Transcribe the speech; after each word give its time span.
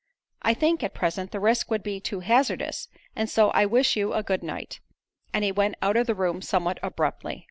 "I 0.41 0.55
think, 0.55 0.81
at 0.81 0.95
present, 0.95 1.29
the 1.29 1.39
risk 1.39 1.69
would 1.69 1.83
be 1.83 1.99
too 1.99 2.21
hazardous, 2.21 2.87
and 3.15 3.29
so 3.29 3.51
I 3.51 3.67
wish 3.67 3.95
you 3.95 4.13
a 4.15 4.23
good 4.23 4.41
night." 4.41 4.79
And 5.31 5.43
he 5.43 5.51
went 5.51 5.75
out 5.79 5.95
of 5.95 6.07
the 6.07 6.15
room 6.15 6.41
somewhat 6.41 6.79
abruptly. 6.81 7.39